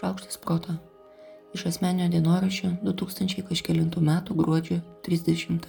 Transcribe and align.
Šaukštas 0.00 0.38
proto. 0.40 0.72
Iš 1.52 1.66
asmenio 1.68 2.06
dienoraščio 2.08 2.70
2000 2.80 3.42
kažkėlintų 3.44 4.00
metų 4.00 4.32
gruodžio 4.38 4.76
30. 5.04 5.66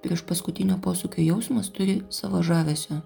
Prieš 0.00 0.22
paskutinio 0.30 0.78
posūkio 0.80 1.20
jausmas 1.26 1.66
turi 1.76 1.98
savo 2.08 2.40
žavesio, 2.40 3.02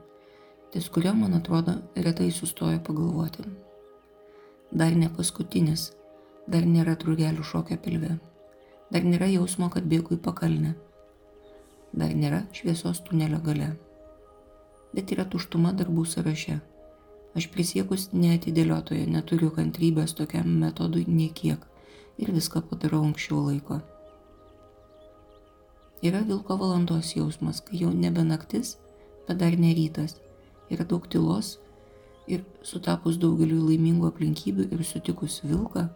ties 0.71 0.87
kurio, 0.95 1.11
man 1.19 1.35
atrodo, 1.35 1.75
retai 2.07 2.29
sustoja 2.37 2.79
pagalvoti. 2.87 3.43
Dar 4.71 4.95
ne 5.01 5.09
paskutinis, 5.17 5.89
dar 6.47 6.63
nėra 6.63 6.95
drugelių 6.95 7.43
šokio 7.49 7.81
pilve, 7.83 8.13
dar 8.95 9.09
nėra 9.09 9.27
jausmo, 9.33 9.73
kad 9.75 9.89
bėgu 9.91 10.15
į 10.15 10.21
pakalnę, 10.29 10.77
dar 11.91 12.15
nėra 12.15 12.45
šviesos 12.55 13.03
tunelio 13.11 13.43
gale, 13.43 13.73
bet 14.95 15.11
yra 15.19 15.27
tuštuma 15.35 15.75
darbų 15.83 16.07
sąraše 16.15 16.61
Aš 17.35 17.49
prisiekus 17.51 18.13
neatidėliotoje 18.15 19.09
neturiu 19.11 19.49
kantrybės 19.55 20.13
tokiam 20.15 20.53
metodui 20.61 21.03
niekiek 21.11 21.65
ir 22.23 22.31
viską 22.31 22.63
padarau 22.71 23.01
anksčiau 23.09 23.41
laiko. 23.49 23.81
Yra 26.05 26.21
vilko 26.29 26.55
valandos 26.61 27.11
jausmas, 27.17 27.59
kai 27.65 27.81
jau 27.81 27.91
nebe 27.91 28.23
naktis, 28.29 28.77
bet 29.27 29.41
dar 29.41 29.57
ne 29.59 29.73
rytas. 29.75 30.21
Yra 30.71 30.87
daug 30.87 31.09
tylos 31.11 31.57
ir 32.31 32.45
sutapus 32.63 33.19
daugeliu 33.19 33.65
laimingų 33.65 34.13
aplinkybių 34.13 34.69
ir 34.71 34.87
sutikus 34.87 35.41
vilką, 35.43 35.89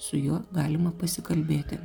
su 0.00 0.16
juo 0.16 0.40
galima 0.56 0.94
pasikalbėti. 0.96 1.76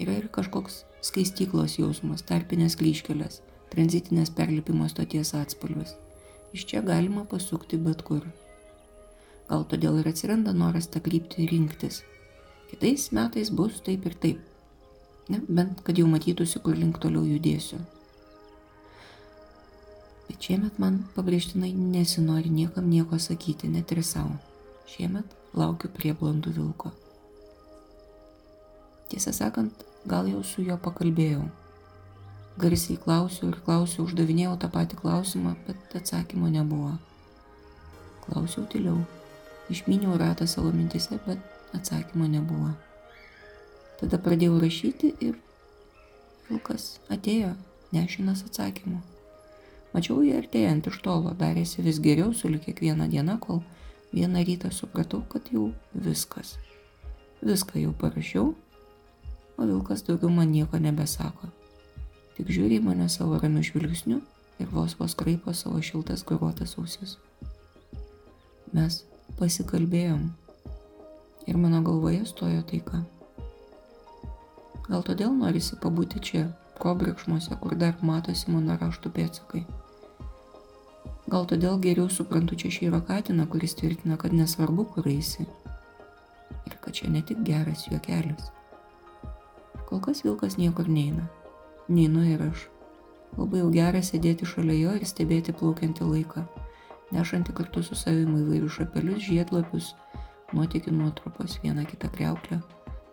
Yra 0.00 0.16
ir 0.22 0.32
kažkoks 0.32 0.84
skaistyklos 1.04 1.76
jausmas, 1.82 2.24
tarpinės 2.24 2.80
kryškelės, 2.80 3.42
tranzitinės 3.76 4.32
perlipimo 4.32 4.88
stoties 4.88 5.36
atspalvis 5.36 5.98
iš 6.52 6.66
čia 6.70 6.82
galima 6.82 7.24
pasukti 7.24 7.78
bet 7.80 8.02
kur. 8.06 8.22
Gal 9.48 9.64
todėl 9.70 10.00
ir 10.00 10.10
atsiranda 10.10 10.52
noras 10.52 10.88
tą 10.90 11.02
kryptį 11.02 11.46
rinktis. 11.50 12.02
Kitais 12.70 13.10
metais 13.14 13.50
bus 13.50 13.80
taip 13.86 14.06
ir 14.06 14.14
taip. 14.22 14.40
Ne, 15.30 15.40
bent 15.48 15.82
kad 15.86 15.98
jau 15.98 16.06
matytųsi, 16.10 16.62
kur 16.62 16.78
link 16.78 16.98
toliau 17.02 17.26
judėsiu. 17.26 17.78
Bet 20.26 20.42
šiemet 20.42 20.78
man 20.82 21.00
pabrėžtinai 21.14 21.72
nesinori 21.74 22.50
niekam 22.50 22.90
nieko 22.90 23.18
sakyti, 23.22 23.70
net 23.70 23.94
ir 23.94 24.02
savo. 24.06 24.34
Šiemet 24.90 25.34
laukiu 25.54 25.90
prieblandų 25.94 26.54
vilko. 26.58 26.94
Tiesą 29.10 29.34
sakant, 29.34 29.86
gal 30.06 30.26
jau 30.30 30.42
su 30.46 30.66
juo 30.66 30.78
pakalbėjau 30.82 31.46
Garsiai 32.56 32.96
klausiau 32.96 33.50
ir 33.50 33.56
klausiau, 33.66 34.06
uždavinėjau 34.06 34.54
tą 34.56 34.70
patį 34.72 34.96
klausimą, 35.02 35.50
bet 35.66 35.96
atsakymo 35.98 36.48
nebuvo. 36.48 36.94
Klausiau 38.24 38.62
tyliau. 38.72 39.02
Išminiau 39.68 40.14
ratą 40.16 40.46
savo 40.48 40.70
mintise, 40.72 41.18
bet 41.26 41.76
atsakymo 41.76 42.24
nebuvo. 42.32 42.70
Tada 44.00 44.16
pradėjau 44.24 44.56
rašyti 44.62 45.10
ir 45.26 45.34
vilkas 46.46 46.94
atėjo, 47.12 47.52
nešinas 47.92 48.46
atsakymu. 48.48 49.02
Mačiau 49.92 50.24
jį 50.24 50.32
artėjant 50.38 50.88
iš 50.88 50.96
tolo, 51.04 51.34
darėsi 51.36 51.84
vis 51.84 52.00
geriau 52.00 52.32
su 52.32 52.48
lik 52.48 52.64
kiekvieną 52.70 53.10
dieną, 53.12 53.36
kol 53.36 53.60
vieną 54.16 54.46
rytą 54.48 54.72
supratau, 54.72 55.20
kad 55.28 55.52
jau 55.52 55.74
viskas. 55.92 56.56
Viską 57.44 57.84
jau 57.84 57.92
parašiau, 58.00 58.48
o 59.60 59.70
vilkas 59.74 60.08
daugiau 60.08 60.32
man 60.32 60.56
nieko 60.56 60.80
nebesako 60.80 61.52
tik 62.36 62.50
žiūri 62.52 62.76
į 62.76 62.84
mane 62.84 63.08
savo 63.08 63.38
ramiu 63.40 63.62
žvilgsniu 63.64 64.20
ir 64.60 64.72
vos 64.72 64.96
vos 65.00 65.14
kraipo 65.16 65.54
savo 65.56 65.80
šiltas 65.80 66.24
garuotas 66.28 66.76
ausis. 66.80 67.16
Mes 68.76 69.02
pasikalbėjom 69.38 70.26
ir 71.48 71.56
mano 71.60 71.80
galvoje 71.86 72.26
stojo 72.28 72.60
taika. 72.68 73.00
Gal 74.86 75.02
todėl 75.06 75.32
norisi 75.34 75.78
pabūti 75.80 76.20
čia, 76.22 76.42
kobrikšmuose, 76.78 77.56
kur 77.62 77.74
dar 77.80 77.96
matosi 78.04 78.52
mano 78.52 78.76
raštų 78.80 79.10
pėtsakai. 79.16 79.64
Gal 81.26 81.48
todėl 81.50 81.80
geriau 81.82 82.10
suprantu 82.12 82.58
čia 82.60 82.70
šį 82.70 82.92
rakatiną, 82.92 83.48
kuris 83.50 83.74
tvirtina, 83.80 84.18
kad 84.20 84.36
nesvarbu, 84.36 84.84
kur 84.92 85.08
eisi. 85.10 85.48
Ir 86.68 86.76
kad 86.84 86.94
čia 87.00 87.10
ne 87.10 87.24
tik 87.26 87.40
geras 87.48 87.88
juokelis. 87.88 88.52
Kol 89.88 90.04
kas 90.04 90.22
vilkas 90.26 90.54
niekur 90.60 90.86
neina 90.90 91.26
neinu 91.88 92.24
ir 92.26 92.42
aš. 92.48 92.66
Labai 93.36 93.60
jau 93.60 93.70
gera 93.74 94.00
sėdėti 94.04 94.48
šalia 94.48 94.76
jo 94.78 94.94
ir 94.96 95.04
stebėti 95.08 95.54
plaukiantį 95.56 96.08
laiką, 96.08 96.46
nešantį 97.12 97.54
kartu 97.58 97.82
su 97.84 97.98
savimi 97.98 98.40
įvairius 98.42 98.78
šapelius, 98.78 99.26
žiedlapius, 99.26 99.92
nuotikių 100.56 100.94
nuotrupos, 100.96 101.58
vieną 101.62 101.84
kitą 101.90 102.10
kreuklę, 102.14 102.60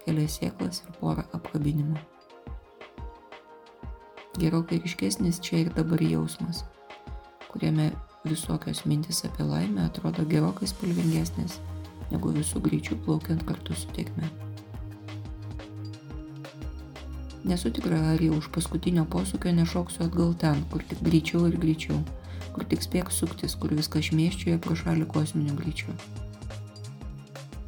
kelias 0.05 0.39
sėklas 0.39 0.83
ir 0.85 0.95
porą 1.01 1.25
apkabinimų. 1.35 1.99
Gerokai 4.39 4.79
ryškesnis 4.81 5.41
čia 5.43 5.65
ir 5.65 5.73
dabar 5.75 6.01
jausmas, 6.01 6.63
kuriame 7.51 7.91
visokios 8.25 8.85
mintis 8.89 9.21
apie 9.27 9.45
laimę 9.45 9.85
atrodo 9.89 10.25
gerokai 10.25 10.69
spalvingesnės 10.71 11.59
negu 12.13 12.33
visų 12.33 12.63
greičių 12.63 12.97
plaukiant 13.05 13.45
kartu 13.47 13.75
su 13.77 13.91
tiekme. 13.93 14.29
Nesu 17.43 17.67
tikra, 17.75 17.97
ar 18.13 18.21
jau 18.23 18.37
už 18.39 18.47
paskutinio 18.55 19.03
posūkio 19.11 19.51
nešoksiu 19.51 20.05
atgal 20.05 20.31
ten, 20.39 20.61
kur 20.71 20.83
tik 20.87 21.01
greičiau 21.03 21.49
ir 21.49 21.57
greičiau, 21.59 21.97
kur 22.55 22.63
tik 22.63 22.85
spėk 22.85 23.11
suktis, 23.11 23.57
kur 23.59 23.73
viskas 23.75 24.07
šmėščioja 24.07 24.61
pro 24.63 24.77
šalį 24.79 25.09
kosminiu 25.11 25.57
greičiu. 25.57 25.91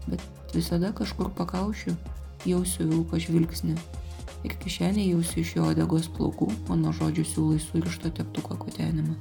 Bet 0.08 0.24
visada 0.56 0.94
kažkur 0.96 1.34
pakaušiu, 1.36 1.92
jausiu 2.48 2.88
vilko 2.88 3.20
žvilgsnį 3.20 3.76
ir 4.48 4.56
kišenė 4.64 5.10
jausiu 5.10 5.44
iš 5.44 5.54
jo 5.58 5.68
odegos 5.74 6.08
plaukų 6.16 6.48
mano 6.70 6.96
žodžių 6.96 7.28
siūlai 7.34 7.60
surišto 7.60 8.14
teptuko 8.16 8.56
kotenimą. 8.62 9.18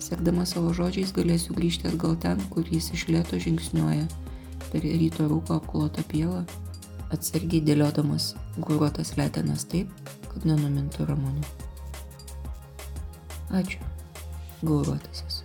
Sekdama 0.00 0.48
savo 0.48 0.72
žodžiais 0.72 1.12
galėsiu 1.12 1.52
grįžti 1.58 1.92
atgal 1.92 2.16
ten, 2.24 2.40
kur 2.48 2.64
jis 2.64 2.94
iš 2.96 3.10
lėto 3.12 3.36
žingsniuoja 3.36 4.08
per 4.70 4.88
ryto 4.88 5.28
rūko 5.28 5.60
apklotą 5.60 6.04
pievą 6.08 6.46
atsargiai 7.12 7.62
dėliodamas 7.64 8.32
guruotas 8.56 9.14
letenas 9.18 9.66
taip, 9.68 9.92
kad 10.32 10.46
nenumintų 10.48 11.06
ramonė. 11.10 11.44
Ačiū, 13.52 13.80
guruotasis. 14.64 15.42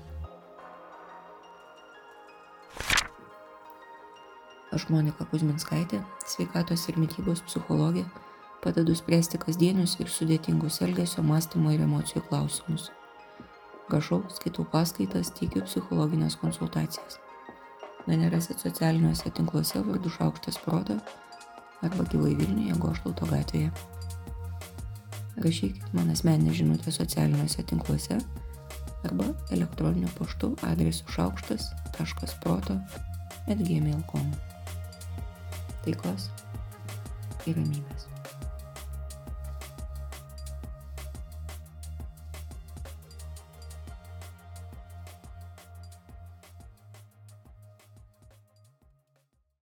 Aš 4.76 4.86
Monika 4.94 5.26
Kuzminskaitė, 5.28 6.00
sveikatos 6.28 6.86
ir 6.92 7.00
mytybos 7.02 7.42
psichologė, 7.48 8.06
padedu 8.64 8.96
spręsti 8.96 9.40
kasdienius 9.42 9.96
ir 10.00 10.12
sudėtingus 10.12 10.82
elgesio, 10.86 11.24
mąstymo 11.24 11.72
ir 11.76 11.84
emocijų 11.86 12.24
klausimus. 12.28 12.90
Rašau, 13.92 14.26
skaitau 14.36 14.68
paskaitas, 14.68 15.32
teikiu 15.36 15.64
psichologinės 15.64 16.36
konsultacijas. 16.40 17.20
Mane 18.08 18.28
rasit 18.32 18.60
socialiniuose 18.64 19.32
tinkluose 19.36 19.80
vardu 19.84 20.12
Šaukštas 20.12 20.60
Proto 20.64 21.00
arba 21.86 22.08
gyvai 22.12 22.34
Vilniuje 22.40 22.76
Goštauto 22.82 23.28
gatvėje. 23.30 23.72
Rašykit 25.38 25.94
man 25.94 26.10
asmeninę 26.10 26.54
žinutę 26.58 26.92
socialiniuose 26.92 27.64
tinkluose 27.70 28.18
arba 29.06 29.30
elektroniniu 29.54 30.10
paštu 30.18 30.56
adresu 30.66 31.06
šaukštas.proto 31.14 32.80
atgmail.com. 33.48 34.32
Taikos 35.86 36.30
ir 37.46 37.56
ramybės. 37.62 38.17